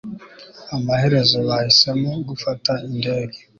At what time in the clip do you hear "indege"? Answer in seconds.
2.89-3.37